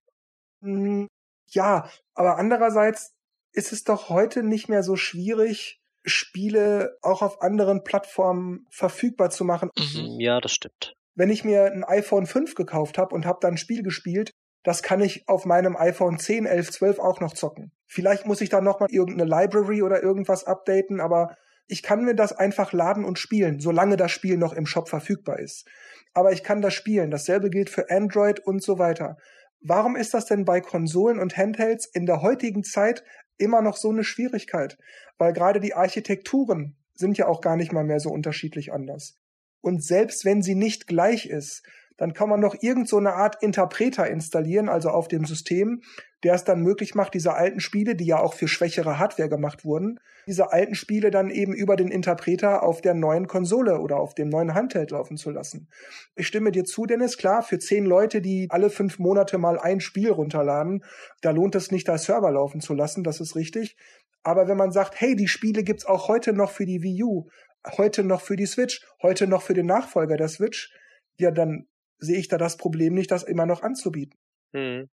[0.62, 1.08] Hm,
[1.50, 3.14] ja, aber andererseits
[3.54, 9.46] ist es doch heute nicht mehr so schwierig, Spiele auch auf anderen Plattformen verfügbar zu
[9.46, 9.70] machen.
[9.78, 10.20] Mhm.
[10.20, 10.94] Ja, das stimmt.
[11.16, 14.32] Wenn ich mir ein iPhone 5 gekauft habe und habe dann ein Spiel gespielt,
[14.64, 17.72] das kann ich auf meinem iPhone 10, 11, 12 auch noch zocken.
[17.86, 21.36] Vielleicht muss ich dann nochmal irgendeine Library oder irgendwas updaten, aber
[21.68, 25.40] ich kann mir das einfach laden und spielen, solange das Spiel noch im Shop verfügbar
[25.40, 25.68] ist.
[26.14, 27.12] Aber ich kann das spielen.
[27.12, 29.18] Dasselbe gilt für Android und so weiter.
[29.62, 33.04] Warum ist das denn bei Konsolen und Handhelds in der heutigen Zeit
[33.38, 34.78] immer noch so eine Schwierigkeit?
[35.18, 39.18] Weil gerade die Architekturen sind ja auch gar nicht mal mehr so unterschiedlich anders.
[39.62, 41.64] Und selbst wenn sie nicht gleich ist,
[41.98, 45.82] dann kann man noch irgend so eine Art Interpreter installieren, also auf dem System,
[46.24, 49.66] der es dann möglich macht, diese alten Spiele, die ja auch für schwächere Hardware gemacht
[49.66, 54.16] wurden, diese alten Spiele dann eben über den Interpreter auf der neuen Konsole oder auf
[54.16, 55.70] dem neuen Handheld laufen zu lassen.
[56.16, 59.80] Ich stimme dir zu, Dennis, klar, für zehn Leute, die alle fünf Monate mal ein
[59.80, 60.84] Spiel runterladen,
[61.22, 63.78] da lohnt es nicht, da Server laufen zu lassen, das ist richtig.
[64.24, 67.30] Aber wenn man sagt, hey, die Spiele gibt's auch heute noch für die Wii U,
[67.78, 70.74] heute noch für die Switch, heute noch für den Nachfolger der Switch,
[71.20, 71.68] ja, dann
[72.00, 74.20] sehe ich da das Problem nicht, das immer noch anzubieten.
[74.54, 74.90] Mhm.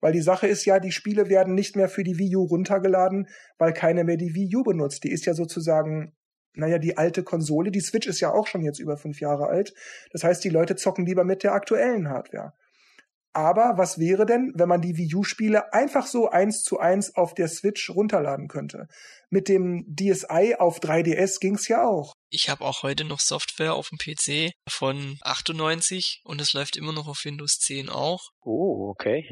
[0.00, 3.28] Weil die Sache ist ja, die Spiele werden nicht mehr für die Wii U runtergeladen,
[3.58, 5.04] weil keiner mehr die Wii U benutzt.
[5.04, 6.16] Die ist ja sozusagen,
[6.54, 7.70] naja, die alte Konsole.
[7.70, 9.74] Die Switch ist ja auch schon jetzt über fünf Jahre alt.
[10.12, 12.52] Das heißt, die Leute zocken lieber mit der aktuellen Hardware.
[13.34, 17.34] Aber was wäre denn, wenn man die Wii U-Spiele einfach so eins zu eins auf
[17.34, 18.88] der Switch runterladen könnte?
[19.30, 22.14] Mit dem DSi auf 3DS ging's ja auch.
[22.30, 26.92] Ich habe auch heute noch Software auf dem PC von 98 und es läuft immer
[26.92, 28.30] noch auf Windows 10 auch.
[28.42, 29.28] Oh, okay.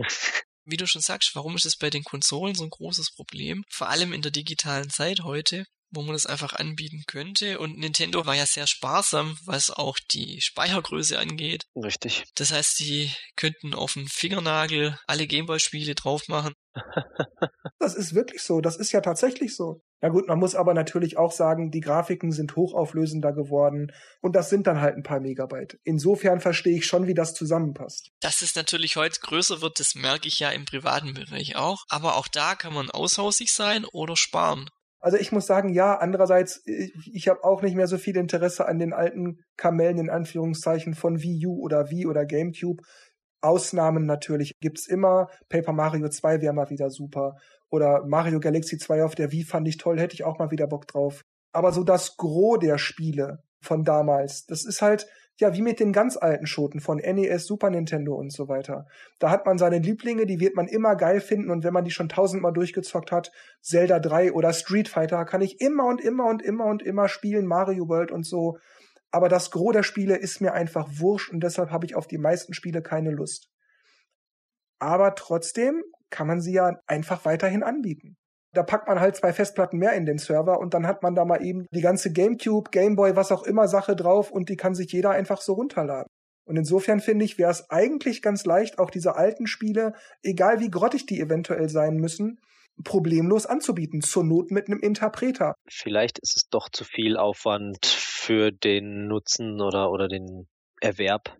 [0.66, 3.64] Wie du schon sagst, warum ist es bei den Konsolen so ein großes Problem?
[3.70, 7.61] Vor allem in der digitalen Zeit heute, wo man das einfach anbieten könnte.
[7.61, 11.62] Und Nintendo war ja sehr sparsam, was auch die Speichergröße angeht.
[11.76, 12.24] Richtig.
[12.35, 16.52] Das heißt, die könnten auf den Fingernagel alle Gameboy-Spiele drauf machen.
[17.79, 18.61] das ist wirklich so.
[18.61, 19.81] Das ist ja tatsächlich so.
[20.00, 24.50] Na gut, man muss aber natürlich auch sagen, die Grafiken sind hochauflösender geworden und das
[24.50, 25.78] sind dann halt ein paar Megabyte.
[25.85, 28.11] Insofern verstehe ich schon, wie das zusammenpasst.
[28.20, 31.85] Dass es natürlich heute größer wird, das merke ich ja im privaten Bereich auch.
[31.88, 34.68] Aber auch da kann man aushausig sein oder sparen.
[35.06, 38.66] Also ich muss sagen, ja, andererseits, ich, ich habe auch nicht mehr so viel Interesse
[38.66, 42.82] an den alten Kamellen in Anführungszeichen von Wii U oder Wii oder GameCube.
[43.40, 45.29] Ausnahmen natürlich gibt's immer.
[45.49, 47.37] Paper Mario 2 wäre mal wieder super.
[47.68, 50.66] Oder Mario Galaxy 2 auf der Wii fand ich toll, hätte ich auch mal wieder
[50.66, 51.22] Bock drauf.
[51.53, 55.07] Aber so das Gros der Spiele von damals, das ist halt,
[55.38, 58.87] ja, wie mit den ganz alten Schoten von NES, Super Nintendo und so weiter.
[59.18, 61.90] Da hat man seine Lieblinge, die wird man immer geil finden und wenn man die
[61.90, 66.42] schon tausendmal durchgezockt hat, Zelda 3 oder Street Fighter, kann ich immer und immer und
[66.42, 68.57] immer und immer spielen, Mario World und so.
[69.16, 72.18] Aber das Gros der Spiele ist mir einfach wurscht und deshalb habe ich auf die
[72.18, 73.48] meisten Spiele keine Lust.
[74.79, 78.18] Aber trotzdem kann man sie ja einfach weiterhin anbieten.
[78.52, 81.24] Da packt man halt zwei Festplatten mehr in den Server und dann hat man da
[81.24, 84.92] mal eben die ganze GameCube, Gameboy, was auch immer Sache drauf und die kann sich
[84.92, 86.11] jeder einfach so runterladen.
[86.44, 90.70] Und insofern finde ich, wäre es eigentlich ganz leicht, auch diese alten Spiele, egal wie
[90.70, 92.38] grottig die eventuell sein müssen,
[92.85, 95.55] problemlos anzubieten, zur Not mit einem Interpreter.
[95.66, 97.79] Vielleicht ist es doch zu viel Aufwand
[98.27, 100.49] für den Nutzen oder, oder den
[100.81, 101.39] Erwerb,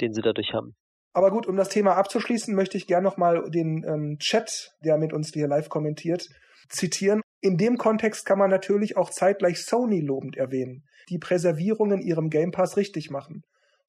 [0.00, 0.74] den sie dadurch haben.
[1.12, 5.12] Aber gut, um das Thema abzuschließen, möchte ich gerne nochmal den ähm, Chat, der mit
[5.12, 6.28] uns hier live kommentiert,
[6.68, 7.20] zitieren.
[7.40, 12.30] In dem Kontext kann man natürlich auch zeitgleich Sony lobend erwähnen, die Präservierung in ihrem
[12.30, 13.42] Game Pass richtig machen.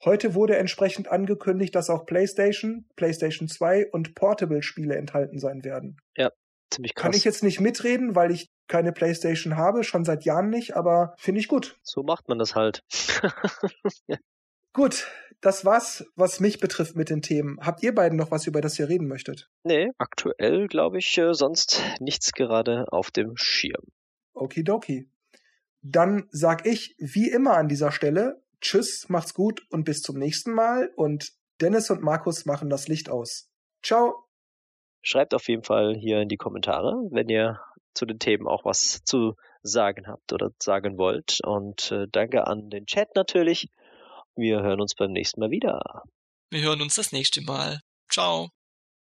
[0.04, 5.98] Heute wurde entsprechend angekündigt, dass auch PlayStation, PlayStation 2 und Portable-Spiele enthalten sein werden.
[6.16, 6.32] Ja,
[6.70, 7.04] ziemlich krass.
[7.04, 11.14] Kann ich jetzt nicht mitreden, weil ich keine PlayStation habe, schon seit Jahren nicht, aber
[11.18, 11.78] finde ich gut.
[11.84, 12.84] So macht man das halt.
[14.72, 15.08] Gut,
[15.42, 17.58] das war's, was mich betrifft mit den Themen.
[17.60, 19.50] Habt ihr beiden noch was, über das ihr reden möchtet?
[19.64, 23.88] Nee, aktuell glaube ich äh, sonst nichts gerade auf dem Schirm.
[24.34, 25.10] Okidoki.
[25.82, 30.54] Dann sag ich, wie immer an dieser Stelle, tschüss, macht's gut und bis zum nächsten
[30.54, 33.50] Mal und Dennis und Markus machen das Licht aus.
[33.82, 34.26] Ciao.
[35.02, 37.60] Schreibt auf jeden Fall hier in die Kommentare, wenn ihr
[38.00, 41.40] zu den Themen auch was zu sagen habt oder sagen wollt.
[41.46, 43.68] Und äh, danke an den Chat natürlich.
[44.36, 46.04] Wir hören uns beim nächsten Mal wieder.
[46.50, 47.82] Wir hören uns das nächste Mal.
[48.10, 48.50] Ciao.